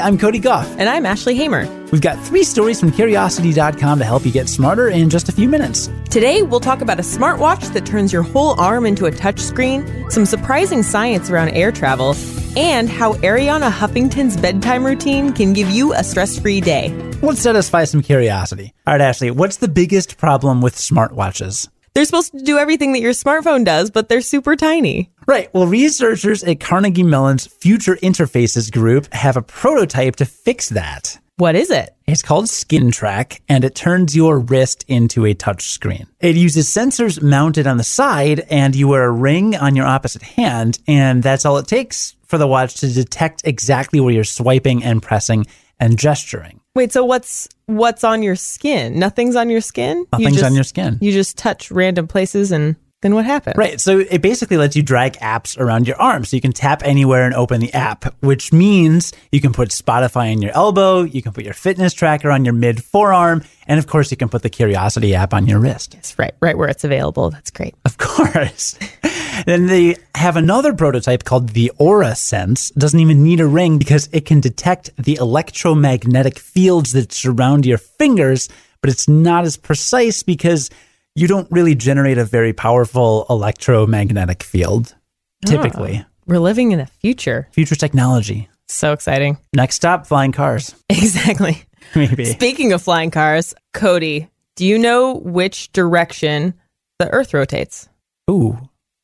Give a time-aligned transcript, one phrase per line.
[0.00, 0.68] I'm Cody Gough.
[0.78, 1.66] And I'm Ashley Hamer.
[1.92, 5.48] We've got three stories from Curiosity.com to help you get smarter in just a few
[5.48, 5.90] minutes.
[6.08, 10.24] Today, we'll talk about a smartwatch that turns your whole arm into a touchscreen, some
[10.24, 12.14] surprising science around air travel,
[12.56, 16.90] and how Arianna Huffington's bedtime routine can give you a stress free day.
[17.22, 18.72] Let's satisfy some curiosity.
[18.86, 21.68] All right, Ashley, what's the biggest problem with smartwatches?
[22.00, 25.10] They're supposed to do everything that your smartphone does, but they're super tiny.
[25.26, 25.52] Right.
[25.52, 31.18] Well, researchers at Carnegie Mellon's Future Interfaces Group have a prototype to fix that.
[31.36, 31.94] What is it?
[32.06, 36.06] It's called Skin Track, and it turns your wrist into a touch screen.
[36.20, 40.22] It uses sensors mounted on the side, and you wear a ring on your opposite
[40.22, 44.82] hand, and that's all it takes for the watch to detect exactly where you're swiping
[44.82, 45.44] and pressing
[45.78, 46.60] and gesturing.
[46.74, 48.98] Wait, so what's what's on your skin?
[48.98, 50.06] Nothing's on your skin?
[50.12, 50.98] Nothing's just, on your skin.
[51.00, 53.56] You just touch random places and then what happens?
[53.56, 53.80] Right.
[53.80, 56.24] So it basically lets you drag apps around your arm.
[56.24, 60.32] So you can tap anywhere and open the app, which means you can put Spotify
[60.32, 63.86] on your elbow, you can put your fitness tracker on your mid forearm, and of
[63.86, 65.94] course you can put the Curiosity app on your wrist.
[65.94, 67.30] Yes, right, right where it's available.
[67.30, 67.74] That's great.
[67.86, 68.78] Of course.
[69.46, 72.70] then they have another prototype called the Aura Sense.
[72.70, 77.66] It doesn't even need a ring because it can detect the electromagnetic fields that surround
[77.66, 78.48] your fingers,
[78.80, 80.70] but it's not as precise because
[81.14, 84.94] you don't really generate a very powerful electromagnetic field
[85.46, 86.04] oh, typically.
[86.04, 87.48] Oh, we're living in the future.
[87.52, 88.48] Future technology.
[88.68, 89.36] So exciting.
[89.54, 90.74] Next stop, flying cars.
[90.88, 91.62] Exactly.
[91.94, 92.24] Maybe.
[92.24, 96.54] Speaking of flying cars, Cody, do you know which direction
[96.98, 97.88] the Earth rotates?
[98.30, 98.58] Ooh.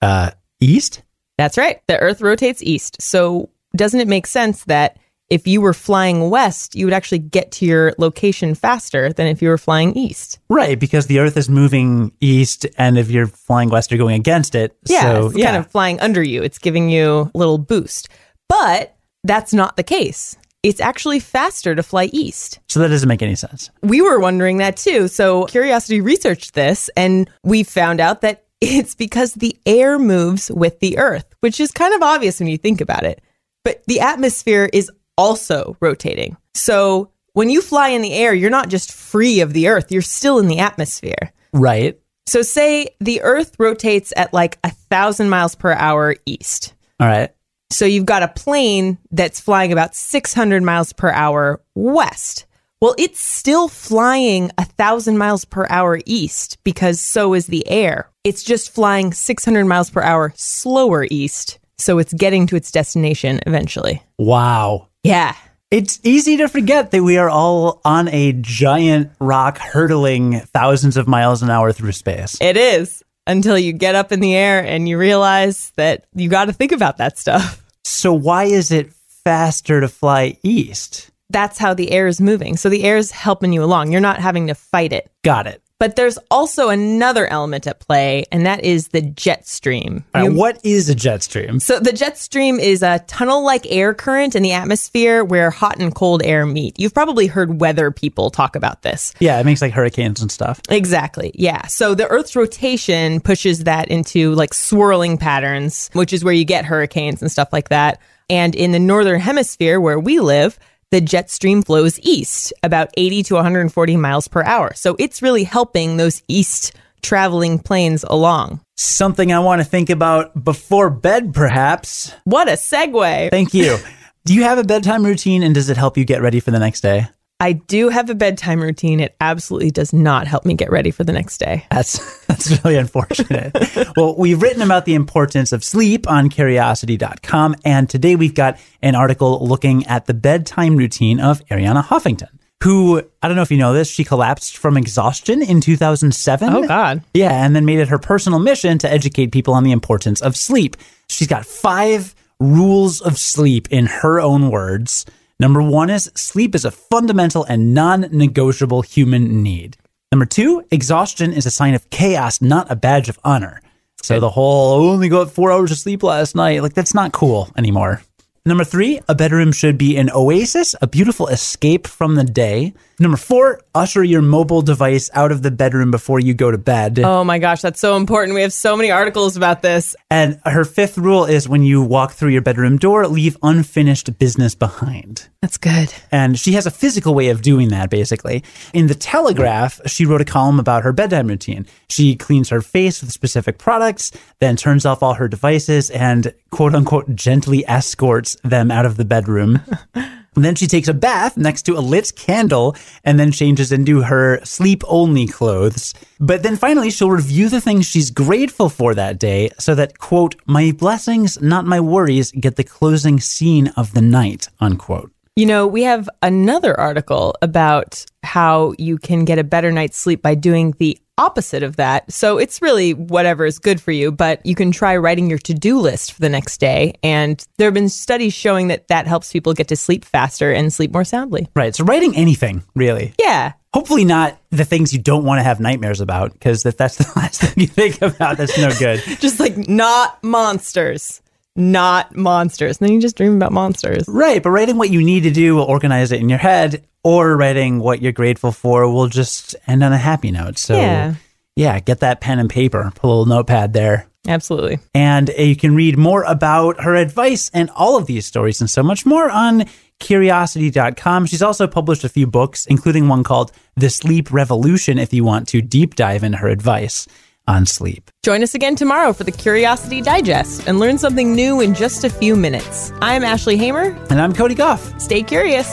[0.00, 1.02] Uh, east?
[1.36, 1.80] That's right.
[1.86, 3.00] The Earth rotates east.
[3.00, 4.98] So doesn't it make sense that
[5.30, 9.42] if you were flying west, you would actually get to your location faster than if
[9.42, 10.38] you were flying east.
[10.48, 14.54] Right, because the Earth is moving east, and if you're flying west, you're going against
[14.54, 14.76] it.
[14.86, 15.46] Yeah, so, it's yeah.
[15.46, 16.42] kind of flying under you.
[16.42, 18.08] It's giving you a little boost.
[18.48, 20.36] But that's not the case.
[20.62, 22.58] It's actually faster to fly east.
[22.68, 23.70] So that doesn't make any sense.
[23.82, 25.08] We were wondering that too.
[25.08, 30.80] So Curiosity researched this, and we found out that it's because the air moves with
[30.80, 33.20] the Earth, which is kind of obvious when you think about it.
[33.64, 36.36] But the atmosphere is also rotating.
[36.54, 40.02] So when you fly in the air, you're not just free of the earth, you're
[40.02, 41.32] still in the atmosphere.
[41.52, 42.00] Right.
[42.26, 46.74] So say the earth rotates at like a thousand miles per hour east.
[46.98, 47.30] All right.
[47.70, 52.46] So you've got a plane that's flying about 600 miles per hour west.
[52.80, 58.08] Well, it's still flying a thousand miles per hour east because so is the air.
[58.22, 61.58] It's just flying 600 miles per hour slower east.
[61.76, 64.02] So it's getting to its destination eventually.
[64.16, 64.88] Wow.
[65.02, 65.34] Yeah.
[65.72, 71.08] It's easy to forget that we are all on a giant rock hurtling thousands of
[71.08, 72.38] miles an hour through space.
[72.40, 76.44] It is until you get up in the air and you realize that you got
[76.44, 77.62] to think about that stuff.
[77.84, 78.92] So, why is it
[79.24, 81.10] faster to fly east?
[81.30, 82.56] That's how the air is moving.
[82.56, 83.92] So the air is helping you along.
[83.92, 85.10] You're not having to fight it.
[85.22, 85.62] Got it.
[85.78, 90.04] But there's also another element at play, and that is the jet stream.
[90.12, 91.60] Right, what is a jet stream?
[91.60, 95.94] so the jet stream is a tunnel-like air current in the atmosphere where hot and
[95.94, 96.80] cold air meet.
[96.80, 99.14] You've probably heard weather people talk about this.
[99.20, 100.60] Yeah, it makes like hurricanes and stuff.
[100.68, 101.30] Exactly.
[101.36, 101.64] Yeah.
[101.68, 106.64] So the Earth's rotation pushes that into like swirling patterns, which is where you get
[106.64, 108.00] hurricanes and stuff like that.
[108.28, 110.58] And in the northern hemisphere where we live,
[110.90, 114.72] the jet stream flows east about 80 to 140 miles per hour.
[114.74, 116.72] So it's really helping those east
[117.02, 118.60] traveling planes along.
[118.76, 122.12] Something I want to think about before bed, perhaps.
[122.24, 123.30] What a segue.
[123.30, 123.78] Thank you.
[124.24, 126.58] Do you have a bedtime routine and does it help you get ready for the
[126.58, 127.08] next day?
[127.40, 128.98] I do have a bedtime routine.
[128.98, 131.64] It absolutely does not help me get ready for the next day.
[131.70, 133.56] That's that's really unfortunate.
[133.96, 138.96] well, we've written about the importance of sleep on curiosity.com and today we've got an
[138.96, 142.30] article looking at the bedtime routine of Arianna Huffington,
[142.64, 146.48] who I don't know if you know this, she collapsed from exhaustion in 2007.
[146.48, 147.02] Oh, God.
[147.14, 150.36] Yeah, and then made it her personal mission to educate people on the importance of
[150.36, 150.76] sleep.
[151.08, 155.06] She's got 5 rules of sleep in her own words.
[155.40, 159.76] Number 1 is sleep is a fundamental and non-negotiable human need.
[160.10, 163.60] Number two, exhaustion is a sign of chaos, not a badge of honor.
[164.02, 167.12] So the whole "I only got four hours of sleep last night, like that's not
[167.12, 168.02] cool anymore.
[168.44, 172.72] Number three, a bedroom should be an oasis, a beautiful escape from the day.
[173.00, 176.98] Number four, usher your mobile device out of the bedroom before you go to bed.
[176.98, 178.34] Oh my gosh, that's so important.
[178.34, 179.94] We have so many articles about this.
[180.10, 184.56] And her fifth rule is when you walk through your bedroom door, leave unfinished business
[184.56, 185.28] behind.
[185.42, 185.94] That's good.
[186.10, 188.42] And she has a physical way of doing that, basically.
[188.74, 191.66] In The Telegraph, she wrote a column about her bedtime routine.
[191.88, 194.10] She cleans her face with specific products,
[194.40, 199.04] then turns off all her devices and quote unquote gently escorts them out of the
[199.04, 199.60] bedroom.
[200.38, 204.02] And then she takes a bath next to a lit candle and then changes into
[204.02, 205.94] her sleep only clothes.
[206.20, 210.36] But then finally, she'll review the things she's grateful for that day so that, quote,
[210.46, 215.10] my blessings, not my worries, get the closing scene of the night, unquote.
[215.34, 220.22] You know, we have another article about how you can get a better night's sleep
[220.22, 222.10] by doing the opposite of that.
[222.10, 225.54] So it's really whatever is good for you, but you can try writing your to
[225.54, 226.94] do list for the next day.
[227.02, 230.72] And there have been studies showing that that helps people get to sleep faster and
[230.72, 231.48] sleep more soundly.
[231.54, 231.74] Right.
[231.74, 233.12] So writing anything, really.
[233.18, 233.52] Yeah.
[233.74, 237.12] Hopefully not the things you don't want to have nightmares about, because if that's the
[237.16, 239.00] last thing you think about, that's no good.
[239.20, 241.20] Just like not monsters
[241.58, 242.78] not monsters.
[242.80, 244.04] And then you just dream about monsters.
[244.08, 244.42] Right.
[244.42, 247.78] But writing what you need to do will organize it in your head, or writing
[247.80, 250.58] what you're grateful for will just end on a happy note.
[250.58, 251.14] So, Yeah.
[251.56, 254.06] yeah, get that pen and paper, put a little notepad there.
[254.26, 254.78] Absolutely.
[254.94, 258.68] And uh, you can read more about her advice and all of these stories and
[258.68, 259.64] so much more on
[260.00, 261.26] curiosity.com.
[261.26, 265.48] She's also published a few books, including one called The Sleep Revolution, if you want
[265.48, 267.06] to deep dive in her advice
[267.48, 268.10] on sleep.
[268.22, 272.10] Join us again tomorrow for the Curiosity Digest and learn something new in just a
[272.10, 272.92] few minutes.
[273.02, 273.96] I'm Ashley Hamer.
[274.10, 275.00] And I'm Cody Gough.
[275.00, 275.72] Stay curious.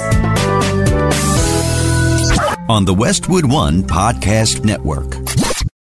[2.67, 5.13] on the Westwood One Podcast Network.